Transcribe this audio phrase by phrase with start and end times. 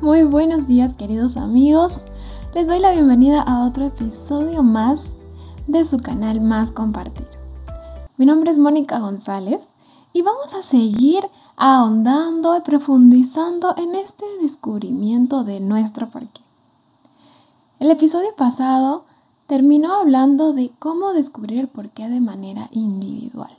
[0.00, 2.04] Muy buenos días queridos amigos.
[2.54, 5.16] Les doy la bienvenida a otro episodio más
[5.66, 7.28] de su canal Más Compartir.
[8.16, 9.68] Mi nombre es Mónica González
[10.12, 11.24] y vamos a seguir
[11.56, 16.42] ahondando y profundizando en este descubrimiento de nuestro porqué.
[17.78, 19.04] El episodio pasado
[19.46, 23.56] terminó hablando de cómo descubrir el porqué de manera individual.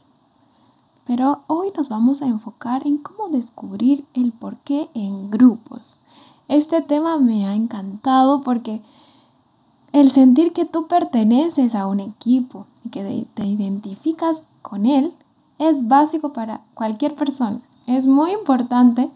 [1.07, 5.99] Pero hoy nos vamos a enfocar en cómo descubrir el porqué en grupos.
[6.49, 8.81] Este tema me ha encantado porque
[9.93, 15.13] el sentir que tú perteneces a un equipo y que te identificas con él
[15.59, 17.61] es básico para cualquier persona.
[17.85, 19.09] Es muy importante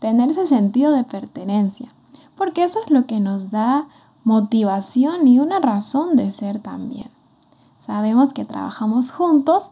[0.00, 1.92] tener ese sentido de pertenencia,
[2.36, 3.88] porque eso es lo que nos da
[4.22, 7.10] motivación y una razón de ser también.
[7.80, 9.70] Sabemos que trabajamos juntos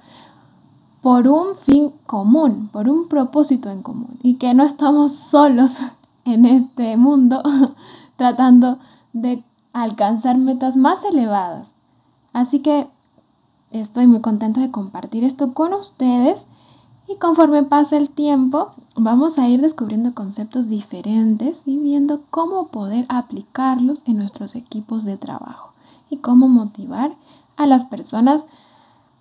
[1.06, 5.70] por un fin común, por un propósito en común y que no estamos solos
[6.24, 7.44] en este mundo
[8.16, 8.80] tratando
[9.12, 11.70] de alcanzar metas más elevadas.
[12.32, 12.88] Así que
[13.70, 16.44] estoy muy contenta de compartir esto con ustedes
[17.06, 23.06] y conforme pasa el tiempo vamos a ir descubriendo conceptos diferentes y viendo cómo poder
[23.08, 25.72] aplicarlos en nuestros equipos de trabajo
[26.10, 27.14] y cómo motivar
[27.56, 28.44] a las personas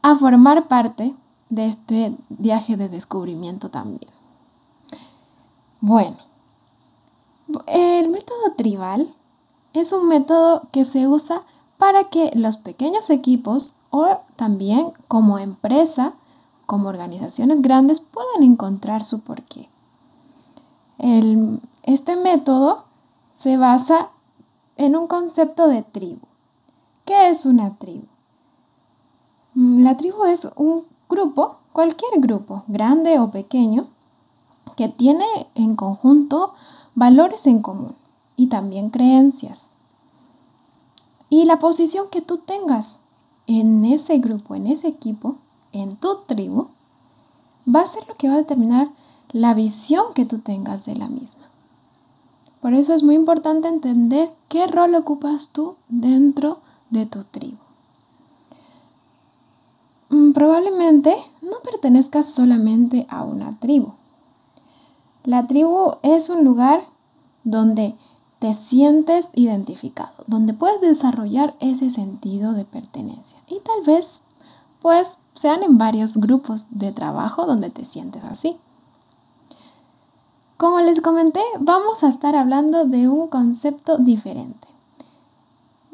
[0.02, 1.16] a formar parte
[1.50, 4.12] de este viaje de descubrimiento también.
[5.82, 6.18] Bueno,
[7.68, 9.14] el método tribal
[9.74, 11.44] es un método que se usa
[11.78, 16.14] para que los pequeños equipos o también como empresa,
[16.66, 19.70] como organizaciones grandes puedan encontrar su porqué.
[21.84, 22.86] este método
[23.36, 24.10] se basa
[24.78, 26.26] en un concepto de tribu.
[27.06, 28.08] ¿Qué es una tribu?
[29.54, 33.88] Mm, la tribu es un grupo, cualquier grupo, grande o pequeño,
[34.76, 35.26] que tiene
[35.56, 36.54] en conjunto
[36.96, 37.96] valores en común
[38.36, 39.70] y también creencias.
[41.30, 43.00] Y la posición que tú tengas
[43.48, 45.38] en ese grupo, en ese equipo,
[45.72, 46.68] en tu tribu,
[47.68, 48.90] va a ser lo que va a determinar
[49.32, 51.44] la visión que tú tengas de la misma.
[52.62, 56.60] Por eso es muy importante entender qué rol ocupas tú dentro
[56.90, 57.65] de tu tribu.
[60.10, 63.94] Mm, probablemente no pertenezcas solamente a una tribu.
[65.24, 66.84] La tribu es un lugar
[67.44, 67.96] donde
[68.40, 73.40] te sientes identificado, donde puedes desarrollar ese sentido de pertenencia.
[73.48, 74.22] Y tal vez,
[74.82, 78.58] pues, sean en varios grupos de trabajo donde te sientes así.
[80.58, 84.68] Como les comenté, vamos a estar hablando de un concepto diferente.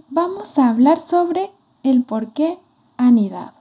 [0.09, 1.51] Vamos a hablar sobre
[1.83, 2.59] el por qué
[2.97, 3.60] anidado.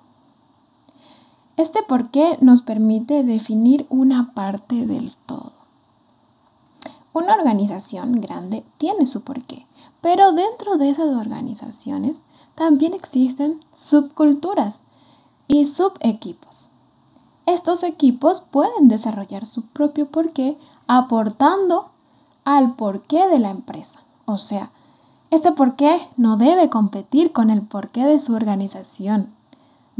[1.56, 5.52] Este por qué nos permite definir una parte del todo.
[7.12, 9.66] Una organización grande tiene su porqué,
[10.00, 12.24] pero dentro de esas organizaciones
[12.54, 14.80] también existen subculturas
[15.48, 16.70] y subequipos.
[17.46, 20.56] Estos equipos pueden desarrollar su propio porqué
[20.86, 21.90] aportando
[22.44, 24.00] al porqué de la empresa.
[24.24, 24.70] O sea,
[25.30, 29.34] este porqué no debe competir con el porqué de su organización.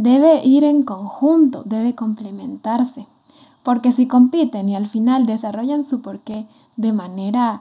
[0.03, 3.07] Debe ir en conjunto, debe complementarse.
[3.63, 7.61] Porque si compiten y al final desarrollan su porqué de manera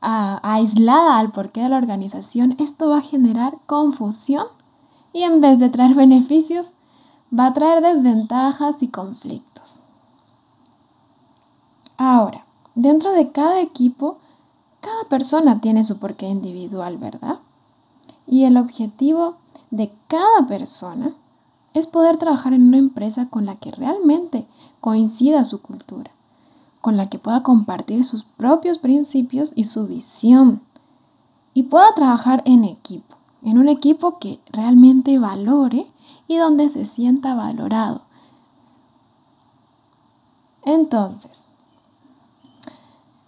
[0.00, 4.46] aislada al porqué de la organización, esto va a generar confusión
[5.12, 6.72] y en vez de traer beneficios,
[7.32, 9.78] va a traer desventajas y conflictos.
[11.96, 14.18] Ahora, dentro de cada equipo,
[14.80, 17.38] cada persona tiene su porqué individual, ¿verdad?
[18.26, 19.36] Y el objetivo
[19.70, 21.14] de cada persona
[21.74, 24.46] es poder trabajar en una empresa con la que realmente
[24.80, 26.10] coincida su cultura,
[26.80, 30.62] con la que pueda compartir sus propios principios y su visión,
[31.54, 35.86] y pueda trabajar en equipo, en un equipo que realmente valore
[36.26, 38.02] y donde se sienta valorado.
[40.62, 41.44] Entonces,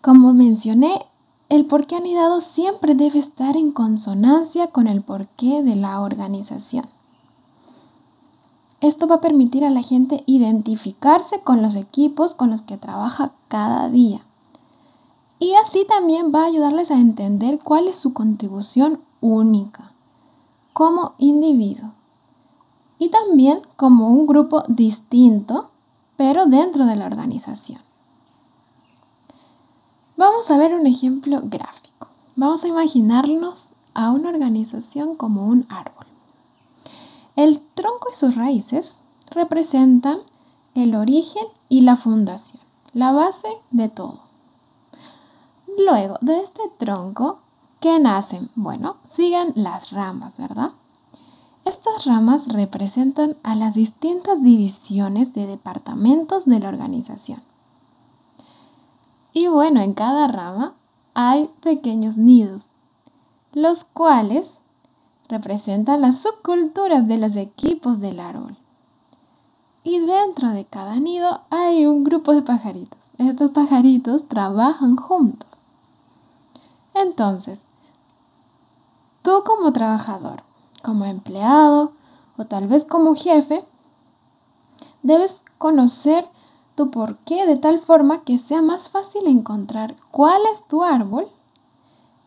[0.00, 1.06] como mencioné,
[1.48, 6.86] el porqué anidado siempre debe estar en consonancia con el porqué de la organización.
[8.82, 13.30] Esto va a permitir a la gente identificarse con los equipos con los que trabaja
[13.46, 14.22] cada día.
[15.38, 19.92] Y así también va a ayudarles a entender cuál es su contribución única
[20.72, 21.92] como individuo.
[22.98, 25.70] Y también como un grupo distinto,
[26.16, 27.80] pero dentro de la organización.
[30.16, 32.08] Vamos a ver un ejemplo gráfico.
[32.34, 36.11] Vamos a imaginarnos a una organización como un árbol.
[37.36, 39.00] El tronco y sus raíces
[39.30, 40.18] representan
[40.74, 42.62] el origen y la fundación,
[42.92, 44.20] la base de todo.
[45.78, 47.38] Luego de este tronco,
[47.80, 48.50] ¿qué nacen?
[48.54, 50.72] Bueno, siguen las ramas, ¿verdad?
[51.64, 57.42] Estas ramas representan a las distintas divisiones de departamentos de la organización.
[59.32, 60.74] Y bueno, en cada rama
[61.14, 62.64] hay pequeños nidos,
[63.52, 64.61] los cuales
[65.32, 68.58] representan las subculturas de los equipos del árbol.
[69.82, 72.98] Y dentro de cada nido hay un grupo de pajaritos.
[73.16, 75.48] Estos pajaritos trabajan juntos.
[76.92, 77.60] Entonces,
[79.22, 80.42] tú como trabajador,
[80.82, 81.92] como empleado
[82.36, 83.64] o tal vez como jefe,
[85.02, 86.26] debes conocer
[86.74, 91.26] tu porqué de tal forma que sea más fácil encontrar cuál es tu árbol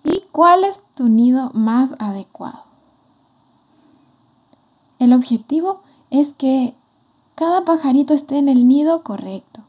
[0.03, 2.74] y cuál es tu nido más adecuado.
[5.05, 6.75] El objetivo es que
[7.35, 9.61] cada pajarito esté en el nido correcto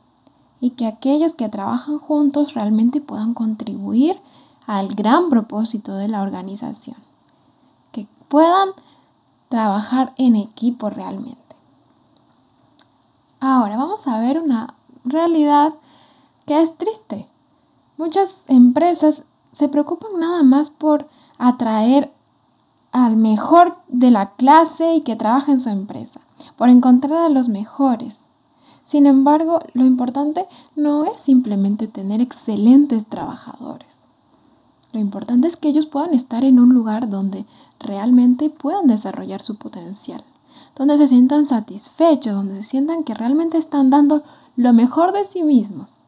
[0.60, 4.18] y que aquellos que trabajan juntos realmente puedan contribuir
[4.66, 6.96] al gran propósito de la organización
[8.28, 8.70] puedan
[9.48, 11.40] trabajar en equipo realmente.
[13.40, 14.74] Ahora vamos a ver una
[15.04, 15.74] realidad
[16.46, 17.28] que es triste.
[17.96, 22.12] Muchas empresas se preocupan nada más por atraer
[23.04, 26.20] al mejor de la clase y que trabaje en su empresa,
[26.56, 28.30] por encontrar a los mejores.
[28.84, 30.46] Sin embargo, lo importante
[30.76, 33.88] no es simplemente tener excelentes trabajadores.
[34.92, 37.44] Lo importante es que ellos puedan estar en un lugar donde
[37.78, 40.24] realmente puedan desarrollar su potencial,
[40.74, 44.22] donde se sientan satisfechos, donde se sientan que realmente están dando
[44.56, 46.00] lo mejor de sí mismos.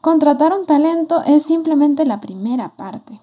[0.00, 3.20] Contratar un talento es simplemente la primera parte.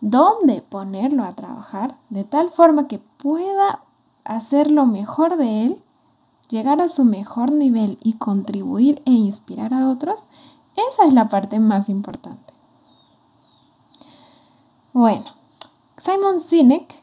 [0.00, 3.82] ¿Dónde ponerlo a trabajar de tal forma que pueda
[4.24, 5.82] hacer lo mejor de él,
[6.48, 10.24] llegar a su mejor nivel y contribuir e inspirar a otros?
[10.76, 12.54] Esa es la parte más importante.
[14.92, 15.26] Bueno,
[15.96, 17.02] Simon Sinek,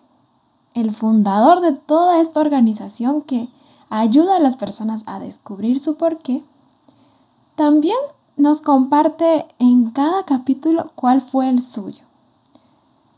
[0.73, 3.49] el fundador de toda esta organización que
[3.89, 6.43] ayuda a las personas a descubrir su porqué,
[7.55, 7.97] también
[8.37, 12.05] nos comparte en cada capítulo cuál fue el suyo.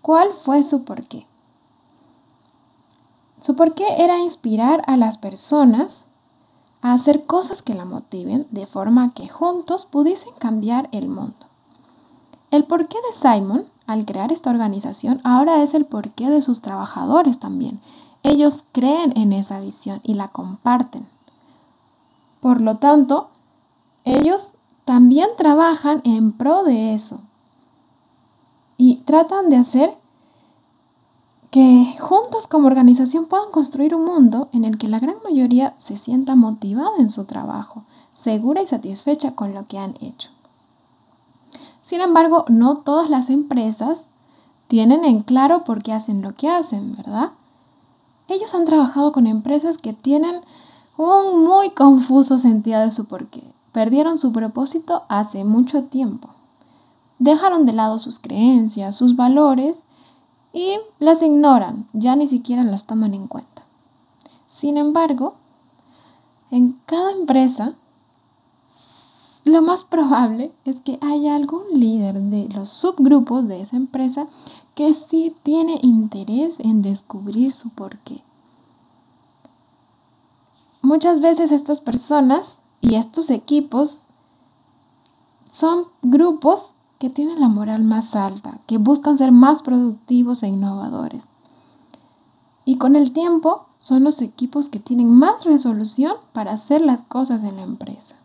[0.01, 1.27] ¿Cuál fue su porqué?
[3.41, 6.07] Su porqué era inspirar a las personas
[6.81, 11.47] a hacer cosas que la motiven de forma que juntos pudiesen cambiar el mundo.
[12.51, 17.39] El porqué de Simon al crear esta organización, ahora es el porqué de sus trabajadores
[17.39, 17.79] también.
[18.23, 21.07] Ellos creen en esa visión y la comparten.
[22.41, 23.29] Por lo tanto,
[24.03, 24.51] ellos
[24.85, 27.21] también trabajan en pro de eso
[28.77, 29.97] y tratan de hacer
[31.51, 35.97] que juntos como organización puedan construir un mundo en el que la gran mayoría se
[35.97, 40.29] sienta motivada en su trabajo, segura y satisfecha con lo que han hecho.
[41.81, 44.11] Sin embargo, no todas las empresas
[44.67, 47.31] tienen en claro por qué hacen lo que hacen, ¿verdad?
[48.27, 50.41] Ellos han trabajado con empresas que tienen
[50.97, 53.53] un muy confuso sentido de su porqué.
[53.71, 56.29] Perdieron su propósito hace mucho tiempo.
[57.19, 59.83] Dejaron de lado sus creencias, sus valores
[60.53, 63.63] y las ignoran, ya ni siquiera las toman en cuenta.
[64.47, 65.35] Sin embargo,
[66.51, 67.73] en cada empresa
[69.47, 74.27] lo más probable es que haya algún líder de los subgrupos de esa empresa
[74.75, 78.23] que sí tiene interés en descubrir su porqué.
[80.81, 84.03] Muchas veces estas personas y estos equipos
[85.49, 91.23] son grupos que tienen la moral más alta, que buscan ser más productivos e innovadores.
[92.65, 97.43] Y con el tiempo son los equipos que tienen más resolución para hacer las cosas
[97.43, 98.15] en la empresa.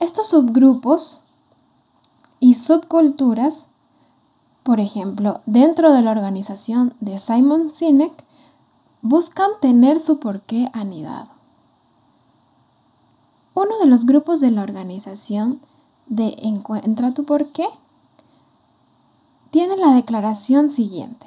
[0.00, 1.22] Estos subgrupos
[2.40, 3.68] y subculturas,
[4.62, 8.24] por ejemplo, dentro de la organización de Simon Sinek,
[9.02, 11.39] buscan tener su porqué anidado.
[13.54, 15.60] Uno de los grupos de la organización
[16.06, 17.66] de Encuentra tu porqué
[19.50, 21.26] tiene la declaración siguiente.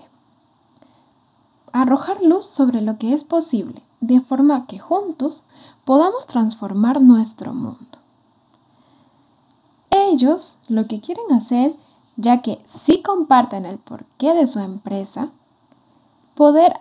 [1.71, 5.45] Arrojar luz sobre lo que es posible, de forma que juntos
[5.85, 8.03] podamos transformar nuestro mundo
[10.13, 11.75] ellos lo que quieren hacer,
[12.15, 15.29] ya que sí comparten el porqué de su empresa,
[16.35, 16.79] poder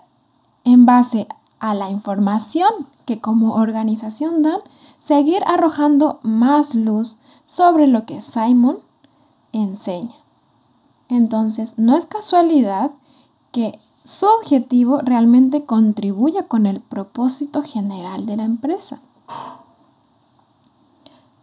[0.64, 1.26] en base
[1.58, 2.70] a la información
[3.04, 4.60] que como organización dan,
[4.98, 8.78] seguir arrojando más luz sobre lo que Simon
[9.52, 10.14] enseña.
[11.08, 12.92] Entonces, no es casualidad
[13.50, 19.00] que su objetivo realmente contribuya con el propósito general de la empresa.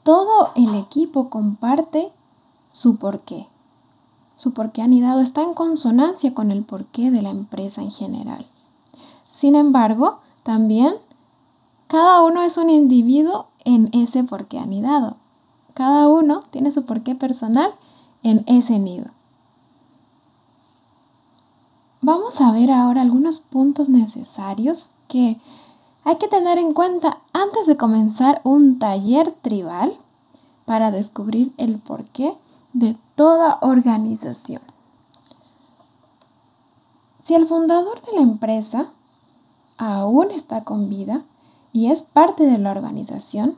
[0.04, 2.12] todo el equipo comparte
[2.72, 3.48] su porqué.
[4.36, 8.48] Su porqué anidado está en consonancia con el porqué de la empresa en general.
[9.30, 10.96] Sin embargo, también
[11.90, 15.18] cada uno es un individuo en ese porqué anidado.
[15.74, 17.74] Cada uno tiene su porqué personal
[18.22, 19.08] en ese nido.
[22.02, 25.42] Vamos a ver ahora algunos puntos necesarios que
[26.04, 29.98] hay que tener en cuenta antes de comenzar un taller tribal
[30.66, 32.38] para descubrir el porqué
[32.72, 34.62] de toda organización.
[37.24, 38.92] Si el fundador de la empresa
[39.80, 41.24] aún está con vida
[41.72, 43.58] y es parte de la organización,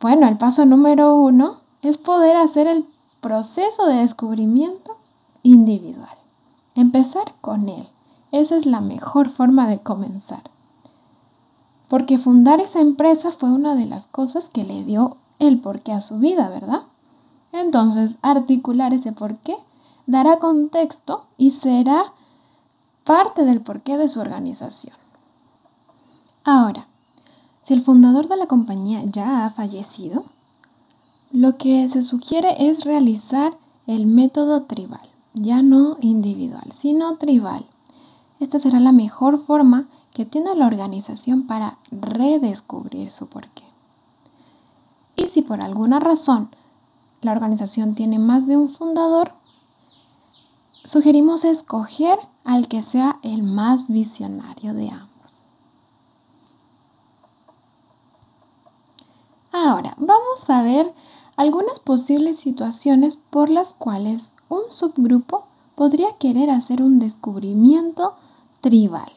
[0.00, 2.86] bueno, el paso número uno es poder hacer el
[3.20, 4.98] proceso de descubrimiento
[5.42, 6.16] individual.
[6.74, 7.88] Empezar con él.
[8.32, 10.42] Esa es la mejor forma de comenzar.
[11.88, 16.00] Porque fundar esa empresa fue una de las cosas que le dio el porqué a
[16.00, 16.82] su vida, ¿verdad?
[17.52, 19.56] Entonces, articular ese porqué
[20.06, 22.12] dará contexto y será
[23.04, 25.03] parte del porqué de su organización.
[26.44, 26.86] Ahora,
[27.62, 30.24] si el fundador de la compañía ya ha fallecido,
[31.32, 37.66] lo que se sugiere es realizar el método tribal ya no individual, sino tribal.
[38.40, 43.64] Esta será la mejor forma que tiene la organización para redescubrir su porqué.
[45.16, 46.50] Y si por alguna razón
[47.20, 49.32] la organización tiene más de un fundador,
[50.84, 55.13] sugerimos escoger al que sea el más visionario de ambos.
[59.56, 60.92] Ahora, vamos a ver
[61.36, 65.44] algunas posibles situaciones por las cuales un subgrupo
[65.76, 68.16] podría querer hacer un descubrimiento
[68.60, 69.12] tribal,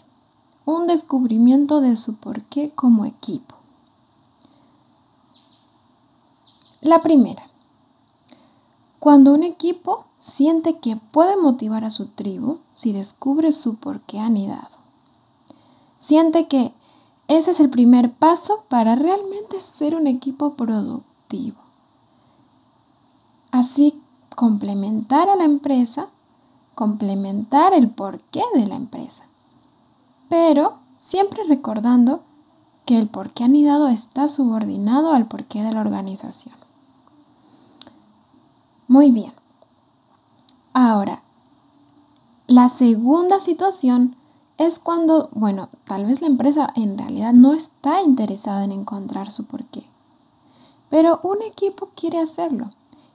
[0.63, 3.55] un descubrimiento de su porqué como equipo.
[6.81, 7.47] La primera,
[8.99, 14.77] cuando un equipo siente que puede motivar a su tribu si descubre su porqué anidado.
[15.97, 16.75] Siente que
[17.27, 21.57] ese es el primer paso para realmente ser un equipo productivo.
[23.51, 24.01] Así
[24.35, 26.09] complementar a la empresa,
[26.75, 29.23] complementar el porqué de la empresa.
[30.29, 32.21] Pero siempre recordando
[32.85, 36.55] que el porqué anidado está subordinado al porqué de la organización.
[38.87, 39.33] Muy bien.
[40.73, 41.23] Ahora,
[42.45, 44.16] la segunda situación
[44.57, 49.45] es cuando, bueno, tal vez la empresa en realidad no está interesada en encontrar su
[49.45, 49.85] porqué,
[50.89, 52.71] pero un equipo quiere hacerlo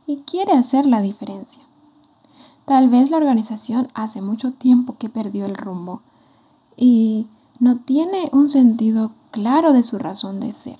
[0.06, 1.62] y quiere hacer la diferencia.
[2.64, 6.00] Tal vez la organización hace mucho tiempo que perdió el rumbo
[6.76, 7.26] y
[7.58, 10.78] no tiene un sentido claro de su razón de ser.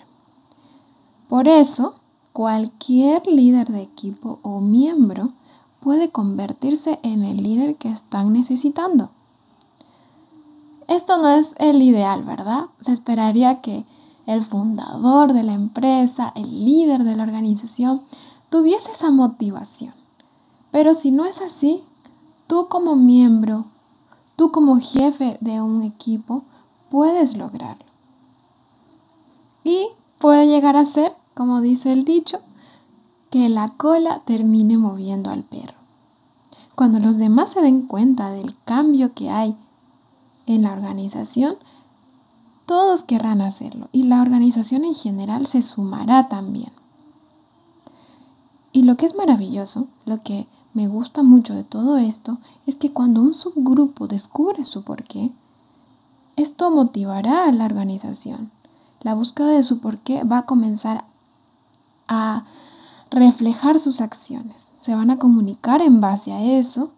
[1.29, 1.95] Por eso,
[2.33, 5.33] cualquier líder de equipo o miembro
[5.81, 9.11] puede convertirse en el líder que están necesitando.
[10.89, 12.67] Esto no es el ideal, ¿verdad?
[12.81, 13.85] Se esperaría que
[14.27, 18.03] el fundador de la empresa, el líder de la organización,
[18.51, 19.95] tuviese esa motivación.
[20.71, 21.83] Pero si no es así,
[22.47, 23.67] tú como miembro,
[24.37, 26.45] tú como jefe de un equipo,
[26.91, 27.85] puedes lograrlo.
[29.65, 32.41] Y puede llegar a ser, como dice el dicho,
[33.31, 35.75] que la cola termine moviendo al perro.
[36.75, 39.57] Cuando los demás se den cuenta del cambio que hay
[40.47, 41.57] en la organización,
[42.67, 46.73] todos querrán hacerlo y la organización en general se sumará también.
[48.73, 52.93] Y lo que es maravilloso, lo que me gusta mucho de todo esto, es que
[52.93, 55.31] cuando un subgrupo descubre su porqué,
[56.37, 58.51] esto motivará a la organización.
[59.01, 61.05] La búsqueda de su porqué va a comenzar
[62.09, 62.45] a
[63.11, 64.73] reflejar sus acciones.
[64.81, 66.93] Se van a comunicar en base a eso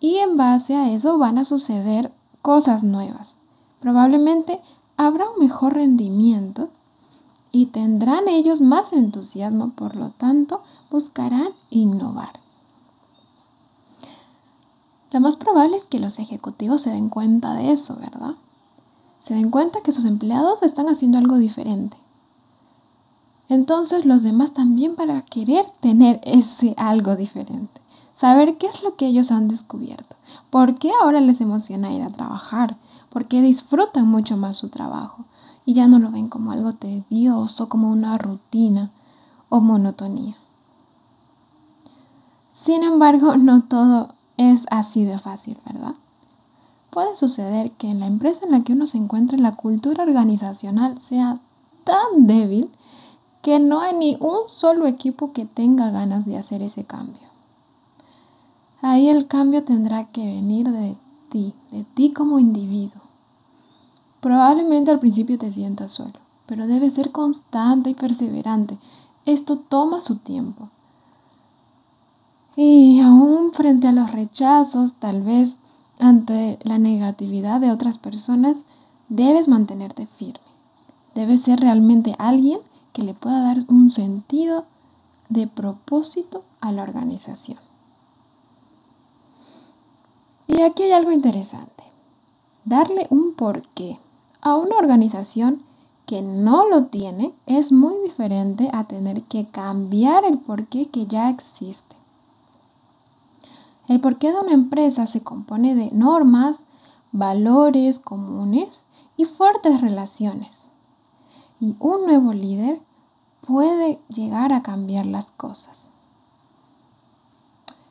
[0.00, 2.12] y en base a eso van a suceder
[2.44, 3.38] cosas nuevas.
[3.80, 4.60] Probablemente
[4.98, 6.68] habrá un mejor rendimiento
[7.50, 12.38] y tendrán ellos más entusiasmo, por lo tanto, buscarán innovar.
[15.10, 18.34] Lo más probable es que los ejecutivos se den cuenta de eso, ¿verdad?
[19.20, 21.96] Se den cuenta que sus empleados están haciendo algo diferente.
[23.48, 27.80] Entonces los demás también para querer tener ese algo diferente.
[28.14, 30.16] Saber qué es lo que ellos han descubierto.
[30.50, 32.76] ¿Por qué ahora les emociona ir a trabajar?
[33.10, 35.24] ¿Por qué disfrutan mucho más su trabajo?
[35.66, 38.90] Y ya no lo ven como algo tedioso, como una rutina
[39.48, 40.36] o monotonía.
[42.52, 45.94] Sin embargo, no todo es así de fácil, ¿verdad?
[46.90, 51.00] Puede suceder que en la empresa en la que uno se encuentre la cultura organizacional
[51.00, 51.40] sea
[51.82, 52.70] tan débil
[53.42, 57.23] que no hay ni un solo equipo que tenga ganas de hacer ese cambio.
[58.86, 60.98] Ahí el cambio tendrá que venir de
[61.30, 63.00] ti, de ti como individuo.
[64.20, 68.76] Probablemente al principio te sientas solo, pero debes ser constante y perseverante.
[69.24, 70.68] Esto toma su tiempo.
[72.56, 75.56] Y aún frente a los rechazos, tal vez
[75.98, 78.64] ante la negatividad de otras personas,
[79.08, 80.44] debes mantenerte firme.
[81.14, 82.58] Debes ser realmente alguien
[82.92, 84.66] que le pueda dar un sentido
[85.30, 87.56] de propósito a la organización.
[90.46, 91.84] Y aquí hay algo interesante.
[92.64, 93.98] Darle un porqué
[94.40, 95.62] a una organización
[96.06, 101.30] que no lo tiene es muy diferente a tener que cambiar el porqué que ya
[101.30, 101.96] existe.
[103.88, 106.64] El porqué de una empresa se compone de normas,
[107.12, 108.86] valores comunes
[109.16, 110.68] y fuertes relaciones.
[111.60, 112.80] Y un nuevo líder
[113.46, 115.88] puede llegar a cambiar las cosas.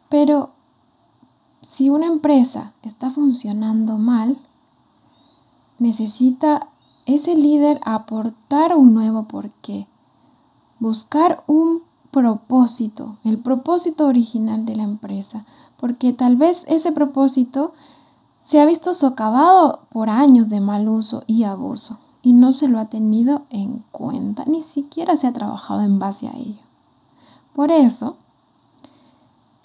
[0.09, 0.51] Pero
[1.73, 4.37] si una empresa está funcionando mal,
[5.79, 6.67] necesita
[7.07, 9.87] ese líder aportar un nuevo porqué,
[10.79, 15.45] buscar un propósito, el propósito original de la empresa,
[15.79, 17.73] porque tal vez ese propósito
[18.43, 22.77] se ha visto socavado por años de mal uso y abuso y no se lo
[22.77, 26.61] ha tenido en cuenta, ni siquiera se ha trabajado en base a ello.
[27.55, 28.17] Por eso,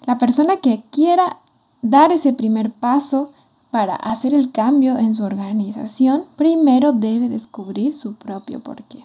[0.07, 1.38] la persona que quiera
[1.81, 3.31] dar ese primer paso
[3.71, 9.03] para hacer el cambio en su organización, primero debe descubrir su propio porqué.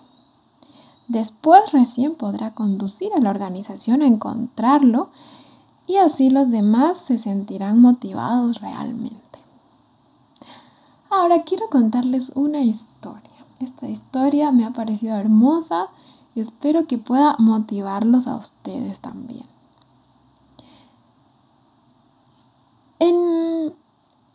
[1.07, 5.11] Después recién podrá conducir a la organización a encontrarlo
[5.87, 9.21] y así los demás se sentirán motivados realmente.
[11.11, 13.21] Ahora quiero contarles una historia.
[13.61, 15.89] Esta historia me ha parecido hermosa
[16.35, 19.54] y espero que pueda motivarlos a ustedes también.
[23.05, 23.75] En,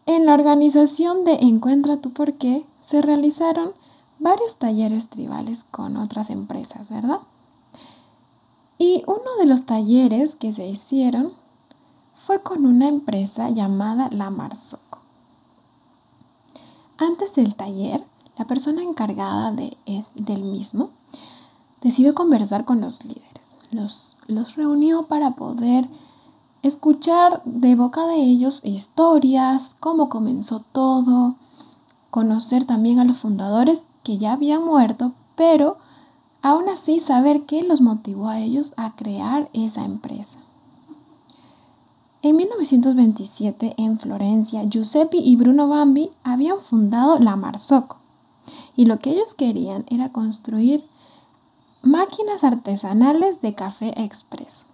[0.05, 3.73] en la organización de Encuentra tu porqué se realizaron
[4.19, 7.21] varios talleres tribales con otras empresas, ¿verdad?
[8.77, 11.33] Y uno de los talleres que se hicieron
[12.13, 14.99] fue con una empresa llamada La Marzoco.
[16.99, 18.03] Antes del taller,
[18.37, 19.77] la persona encargada de,
[20.13, 20.91] del mismo
[21.81, 23.55] decidió conversar con los líderes.
[23.71, 25.87] Los, los reunió para poder
[26.61, 31.35] escuchar de boca de ellos historias, cómo comenzó todo,
[32.11, 35.77] conocer también a los fundadores que ya habían muerto, pero
[36.41, 40.37] aún así saber qué los motivó a ellos a crear esa empresa.
[42.21, 47.97] En 1927, en Florencia, Giuseppe y Bruno Bambi habían fundado la Marzocco
[48.75, 50.83] y lo que ellos querían era construir
[51.81, 54.65] máquinas artesanales de café express.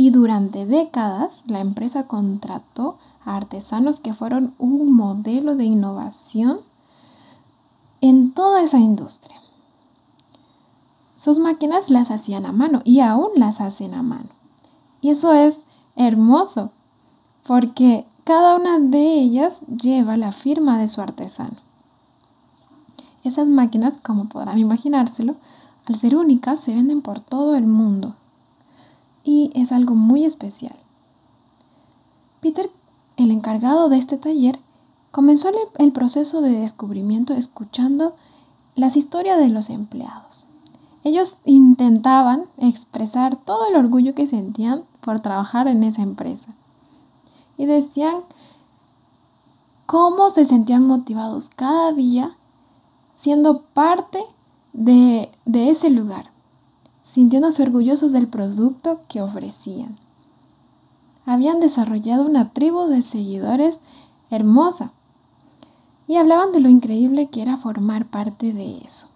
[0.00, 6.60] Y durante décadas la empresa contrató a artesanos que fueron un modelo de innovación
[8.00, 9.40] en toda esa industria.
[11.16, 14.28] Sus máquinas las hacían a mano y aún las hacen a mano.
[15.00, 15.62] Y eso es
[15.96, 16.70] hermoso,
[17.44, 21.56] porque cada una de ellas lleva la firma de su artesano.
[23.24, 25.34] Esas máquinas, como podrán imaginárselo,
[25.86, 28.14] al ser únicas, se venden por todo el mundo
[29.28, 30.74] y es algo muy especial.
[32.40, 32.70] Peter,
[33.18, 34.58] el encargado de este taller,
[35.10, 38.16] comenzó el, proceso de descubrimiento escuchando
[38.74, 40.48] las historias de los empleados.
[41.04, 46.54] Ellos intentaban expresar todo el orgullo que sentían por trabajar en esa empresa.
[47.58, 48.20] Y decían
[49.84, 52.38] cómo se sentían motivados cada día
[53.12, 54.24] siendo parte
[54.72, 56.30] de, de ese lugar
[57.12, 59.96] sintiéndose orgullosos del producto que ofrecían.
[61.24, 63.80] Habían desarrollado una tribu de seguidores
[64.30, 64.92] hermosa
[66.06, 69.08] y hablaban de lo increíble que era formar parte de eso.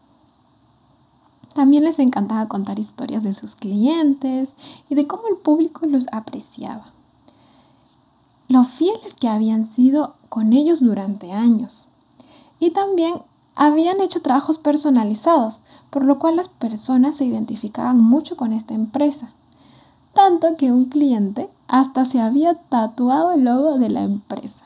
[1.55, 4.51] También les encantaba contar historias de sus clientes
[4.89, 6.93] y de cómo el público los apreciaba.
[8.49, 11.89] Lo fieles que habían sido con ellos durante años.
[12.59, 13.23] Y también
[13.55, 15.61] habían hecho trabajos personalizados,
[15.91, 19.31] por lo cual las personas se identificaban mucho con esta empresa.
[20.15, 24.65] Tanto que un cliente hasta se había tatuado el logo de la empresa.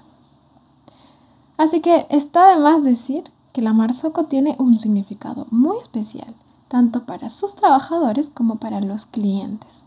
[1.57, 6.35] Así que está de más decir que la Marzoco tiene un significado muy especial,
[6.69, 9.85] tanto para sus trabajadores como para los clientes.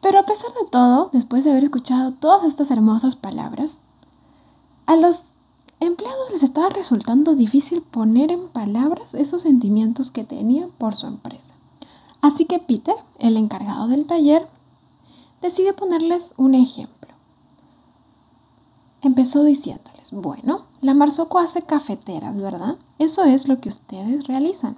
[0.00, 3.80] Pero a pesar de todo, después de haber escuchado todas estas hermosas palabras,
[4.86, 5.22] a los
[5.80, 11.52] empleados les estaba resultando difícil poner en palabras esos sentimientos que tenían por su empresa.
[12.20, 14.48] Así que Peter, el encargado del taller,
[15.40, 17.08] decide ponerles un ejemplo.
[19.00, 22.76] Empezó diciéndoles, bueno, la Marzoco hace cafeteras, ¿verdad?
[22.98, 24.76] Eso es lo que ustedes realizan.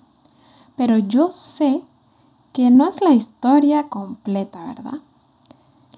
[0.77, 1.83] Pero yo sé
[2.53, 5.01] que no es la historia completa, ¿verdad?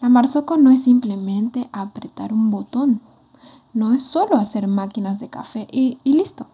[0.00, 3.00] La Marzoco no es simplemente apretar un botón,
[3.74, 6.46] no es solo hacer máquinas de café y, listo.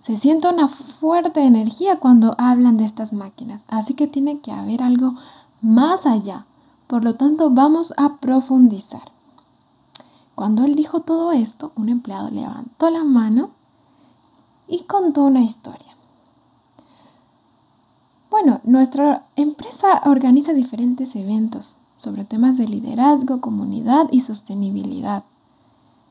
[0.00, 4.82] Se siente una fuerte energía cuando hablan de estas máquinas, así que tiene que haber
[4.82, 5.14] algo
[5.60, 6.46] más allá.
[6.86, 9.12] Por lo tanto, vamos a profundizar.
[10.34, 13.50] Cuando él dijo todo esto, un empleado levantó la mano
[14.66, 15.94] y contó una historia.
[18.30, 25.24] Bueno, nuestra empresa organiza diferentes eventos sobre temas de liderazgo, comunidad y sostenibilidad.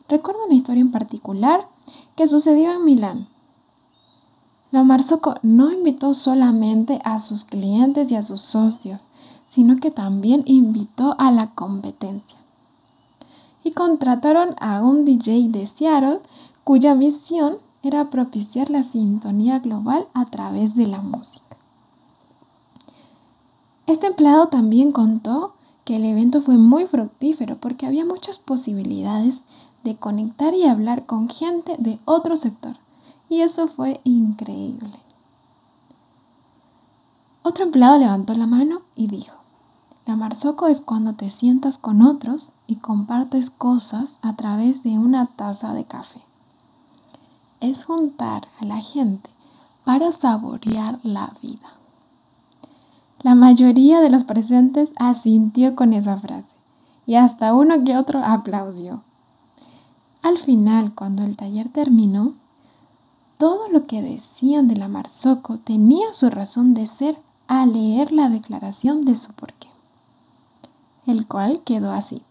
[0.09, 1.67] Recuerdo una historia en particular
[2.15, 3.27] que sucedió en Milán.
[4.71, 9.09] La Marzocco no invitó solamente a sus clientes y a sus socios,
[9.45, 12.37] sino que también invitó a la competencia.
[13.63, 16.21] Y contrataron a un DJ de Seattle
[16.63, 21.43] cuya misión era propiciar la sintonía global a través de la música.
[23.85, 29.43] Este empleado también contó que el evento fue muy fructífero porque había muchas posibilidades
[29.83, 32.77] de conectar y hablar con gente de otro sector.
[33.29, 34.99] Y eso fue increíble.
[37.41, 39.35] Otro empleado levantó la mano y dijo,
[40.05, 45.27] la marzoco es cuando te sientas con otros y compartes cosas a través de una
[45.27, 46.21] taza de café.
[47.61, 49.29] Es juntar a la gente
[49.85, 51.77] para saborear la vida.
[53.21, 56.55] La mayoría de los presentes asintió con esa frase
[57.05, 59.01] y hasta uno que otro aplaudió.
[60.23, 62.33] Al final, cuando el taller terminó,
[63.37, 68.29] todo lo que decían de la Marzoco tenía su razón de ser al leer la
[68.29, 69.67] declaración de su porqué
[71.05, 72.21] el cual quedó así.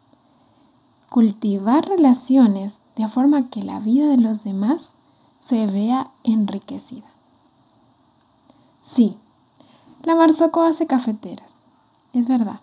[1.09, 4.93] Cultivar relaciones de forma que la vida de los demás
[5.39, 7.07] se vea enriquecida.
[8.83, 9.17] Sí,
[10.03, 11.51] la Marzoco hace cafeteras,
[12.13, 12.61] es verdad.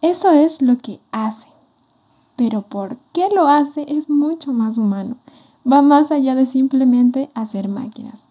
[0.00, 1.48] Eso es lo que hace.
[2.36, 5.16] Pero por qué lo hace es mucho más humano.
[5.70, 8.28] Va más allá de simplemente hacer máquinas.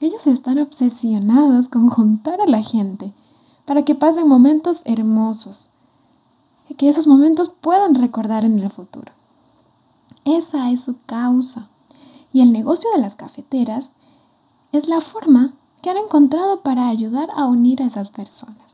[0.00, 3.12] Ellos están obsesionados con juntar a la gente
[3.66, 5.70] para que pasen momentos hermosos,
[6.76, 9.12] que esos momentos puedan recordar en el futuro.
[10.24, 11.68] Esa es su causa.
[12.32, 13.92] Y el negocio de las cafeteras
[14.72, 18.69] es la forma que han encontrado para ayudar a unir a esas personas.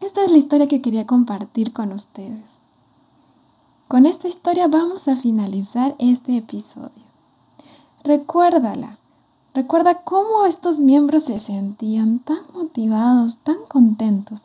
[0.00, 2.44] Esta es la historia que quería compartir con ustedes.
[3.88, 6.90] Con esta historia vamos a finalizar este episodio.
[8.04, 8.98] Recuérdala.
[9.54, 14.42] Recuerda cómo estos miembros se sentían tan motivados, tan contentos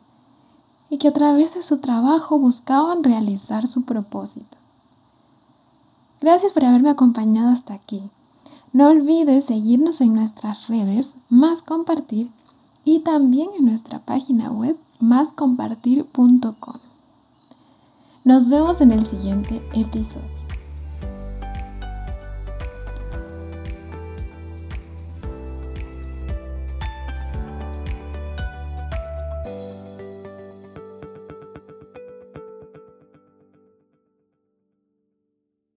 [0.88, 4.56] y que a través de su trabajo buscaban realizar su propósito.
[6.20, 8.02] Gracias por haberme acompañado hasta aquí.
[8.72, 12.30] No olvides seguirnos en nuestras redes, más compartir
[12.84, 16.78] y también en nuestra página web máscompartir.com.
[18.24, 20.41] Nos vemos en el siguiente episodio.